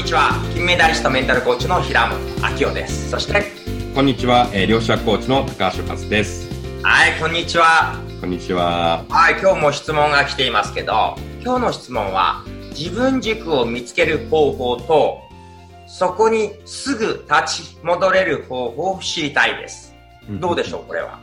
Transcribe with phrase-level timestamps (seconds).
[0.00, 0.30] にちは。
[0.54, 2.18] 金メダリストメンタルコーチの平本
[2.58, 3.10] 明夫です。
[3.10, 3.42] そして
[3.94, 6.48] こんにちは、えー、両者コーチの高橋和です。
[6.82, 8.02] はいこんにちは。
[8.18, 9.04] こんにちは。
[9.10, 15.20] はい今日も質問が来ていますけど今日の質問は自分軸を見つける方法と
[15.86, 19.94] そこにすぐ立ち戻れる方法を知りたいです。
[20.30, 21.20] どうでしょうこれは？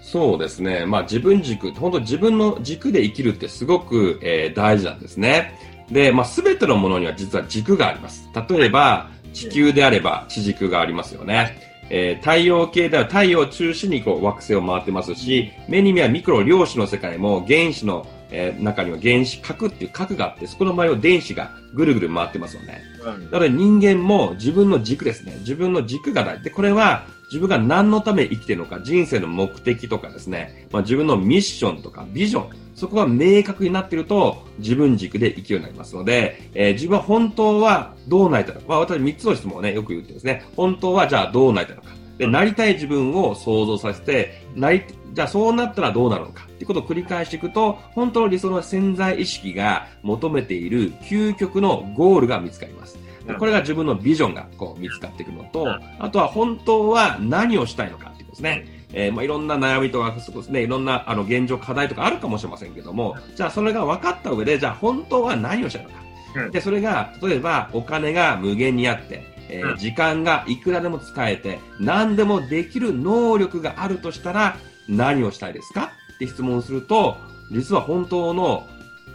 [0.00, 0.86] そうですね。
[0.86, 5.75] まあ自分軸、本当自分の軸で生きるってすごく、えー、大事なんですね。
[5.90, 8.28] で、まあ、全てのものには実は軸があります。
[8.48, 11.76] 例えば、地球であれば地軸がありますよね。
[11.88, 22.82] えー、太陽系では太陽を中心にこう惑星を回ってますし、目に見はミクロ量子の世界も原子の、えー、中には原子核っていう核があって、そこの周りを電子がぐるぐる回ってますよね。
[23.30, 25.36] だから人間も自分の軸ですね。
[25.40, 26.44] 自分の軸が大事。
[26.44, 38.66] で、これは自分が何のため生きてるのか、人生の目的とかですね、まあ、自分のミッションとかビジョン、そこが明確になってると自分軸で生きるようになりますので、えー、自分は本当はどうなりたいのか。
[38.68, 41.88] まあ、私3つの質問をね、よく言ってですね、本当はじゃあどうなりたいのか。
[42.18, 52.98] で、なりたい自分を想像させて、なり、じゃあそうなったらどうなるのかっていうことを繰り返していくと、本当の理想の潜在意識が求めている究極のゴールが見つかります。
[53.38, 55.66] これが自分のビジョンがこう見つかっていくのと、
[55.98, 58.76] あとは本当は何をしたいのかっていうことですね。
[58.92, 66.50] えー、まあ、いろんな悩みとか、そうですね、いろんなあの現状課題とかあるかもしれませんけども、じゃあそれが分かった上で、じゃあ本当は何をしたいのか。
[66.50, 74.56] で、それが、例えばお金が無限にあって、えー、時間がいくらでも使えて、何でもできる能力があるとしたら、
[74.88, 75.92] 何をしたいですか？
[76.14, 77.16] って質問すると、
[77.50, 78.66] 実は本当の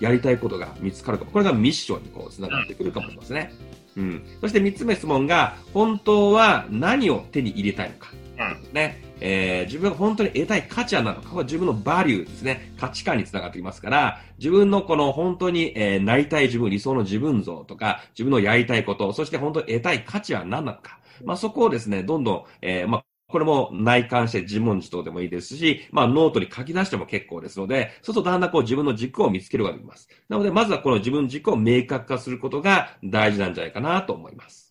[0.00, 1.30] やりたいことが見つかるかも。
[1.30, 3.52] これがミッションにこう繋がってくるかもしれませんね。
[3.96, 4.22] うん。
[4.40, 8.10] そして三つ目質問が、本当は何を手に入れたいのか。
[8.38, 8.72] うん。
[8.72, 9.03] ね。
[9.20, 20.98] えー、自分が本当に得たい価値は何なのか、自分のバリューですね、価値観につながってきますから、自分のこの本当に、えー、なりたい自分、理想の自分像とか、自分のやりたいこと、そして本当に得たい価値は何なのか。
[21.24, 30.08] まあ、そこをですね、どんどん、えー、まあ、これも内観して自問自答でもいいですし、まあノートに書き出しても結構ですので、そうするとだんだんこう自分の軸を見つけることができます。
[30.28, 34.63] なので、まずはこの自分軸を明確化することが大事なんじゃないかなと思います。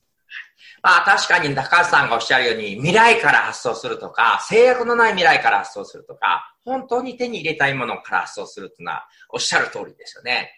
[0.84, 10.52] まあ確かに高橋さんがおっしゃるように未来から発想するとか、制約のない未来から発想するとか、本当に手に入れたいものから発想するというのはおっしゃる通りですよね。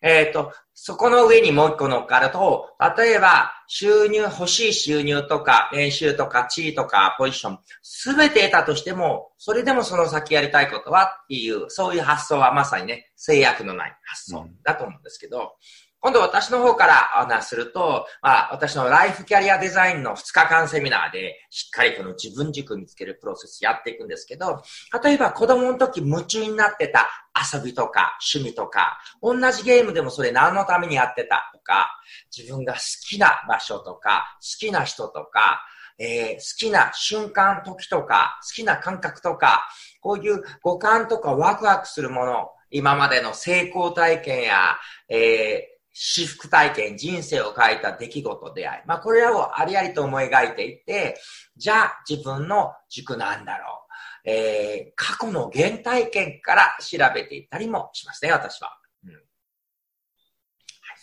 [0.00, 15.54] えっ、ー、と、そこの上にもう一個乗っかると、例えば、収入、欲しい収入とか、練習とか、地位とか、ポジション、すべて得たとしても、それでもその先やりたいことはっていう、そういう発想はまさにね、制約のない発想だと思うんですけど、
[16.04, 24.60] 今度私の方からお話すると、まあ、私のライフキャリアデザインの2日間セミナーで、しっかりこの自分軸見つけるプロセスやっていくんですけど、
[25.02, 27.08] 例えば子供の時夢中になってた
[27.54, 31.88] 遊びとか趣味とか、同じゲームでもそれ何のためにやってたとか、
[32.36, 35.64] 自分が好きな場所とか、好きな人とか、
[35.98, 39.66] えー、好きな瞬間、時とか、好きな感覚とか、
[40.02, 44.76] こういう五感とかワクワクするもの、今までの成功体験や、
[45.08, 51.16] えー私服体験、人生を変えた出来事であり、まあこれらをありありと思い描いていて、
[51.56, 53.84] じゃあ自分の軸なんだろう。
[54.26, 58.76] えー、過去の原体験から調べていったりもしますね、私は。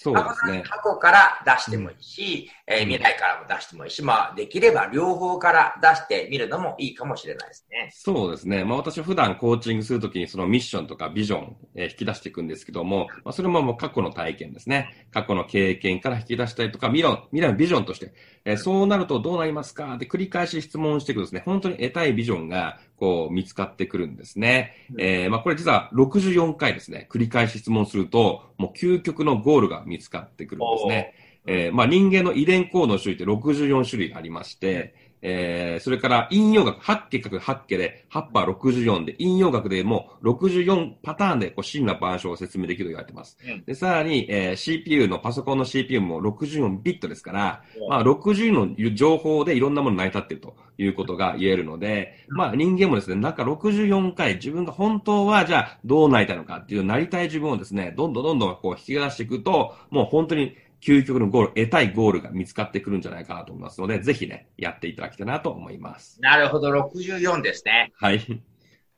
[0.03, 0.63] そうですね。
[0.65, 7.89] 過去から出してもいいし、うん、えー、未来からも出してもいいし、まあ、できれば両方から出してみるのもいいかもしれないですね。
[7.93, 8.63] そうですね。
[8.63, 15.07] まあ、私普段コーチングするときにそのミッションとかビジョン、えー、引き出していくんですけども、まあ、それももう過去の体験ですね。
[15.11, 18.13] 過去の経験から引き出したりとか、未来未来のビジョンとして、
[18.43, 19.93] えー、そうなるとどうなりますか？
[19.95, 24.87] って繰り返し質問していくとですね、本当に得たいビジョンがこう見つかってくるんですね。
[24.97, 31.13] えー、まあこれ実は64回ですね、繰り返し質問すると、究極のゴールが見つかってくるんですね。
[31.45, 43.37] えー、まあ人間の遺伝行動種類って64種類ありまして、えー、それから引用学、八家か八家で、8波64で、引用学でも64パターンで、こう、真羅万象を説明できると言われてます。
[43.45, 66.19] うん、で、さらに、えー、CPU の、パソコンの CPU も64ビットですから、うん、まあ、60の情報でいろんなもの成り立っているということが言えるので、うん、まあ、人間もですね、中64回、自分が本当は、じゃあ、どうなりたいのかっていう、なりたい自分をですね、どんどんどんどんこう、引き出していくと、もう本当に、究極のゴール、得たいゴールが見つかってくるんじゃないかなと思いますので、ぜひね、やっていただきたいなと思います。
[66.21, 67.91] なるほど、64ですね。
[67.95, 68.43] はい。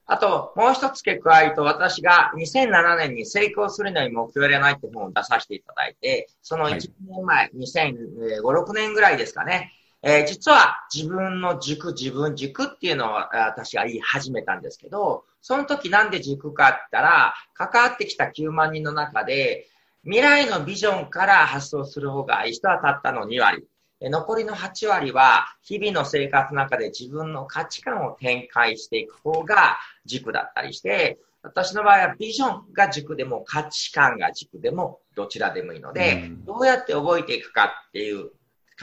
[0.05, 9.71] あと、もう一つ付け加えると、私が2007年に成功するのに目標やらないって本を出させていただいて、その1年前、はい、2005、6年ぐらいですかね、
[10.01, 19.67] えー、実は自分の軸、自分軸っていうのを私が言い始めたんですけど、その時なんで軸かって言ったら、関わってきた9万人の中で、
[20.03, 23.65] 未来のビジョンから発想する方がいい人はたったの2割。
[24.01, 38.31] 残りの8割は、日々の生活の中で自分の価値観を展開していく方が軸だったりして、私の場合はビジョンが軸でも価値観が軸でもどちらでもいいので、うん、どうやって覚えていくかっていう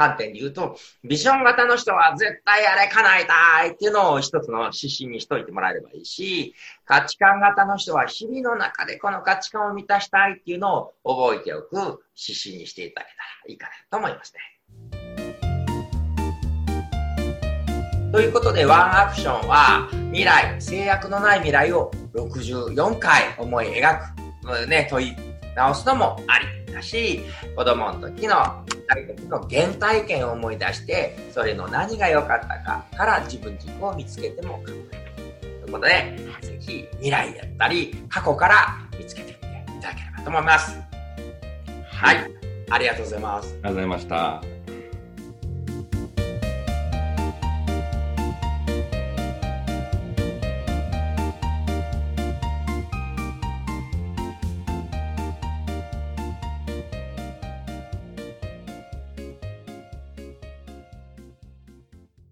[0.00, 6.54] 観点で言うと、ビジョン型の人は絶対あれ叶えたいっていうのを一つの指針にしといてもらえればいいし、
[6.86, 11.74] 価値観型の人は日々の中でこの価値観を満たしたいっていうのを覚えておく
[12.16, 14.40] 指針にしていただけたらいいかなと思いますね。
[18.10, 23.98] ということで、ワンアクションは未来、制約のない未来を64回思い描
[24.64, 25.14] く、ね、問い
[25.54, 27.20] 直すのもありだし、
[27.54, 28.64] 子供の時の
[28.94, 34.96] 体時の原体験を思い出して、それの何が良かったかから自分軸を見つけても構え
[35.42, 35.60] る。
[35.60, 40.80] ということで、ぜひ未来やったり、過去から見つけてみていただければと思います。
[41.90, 42.16] はい。
[42.70, 43.48] ありがとうございます。
[43.48, 44.59] ありがとうございました。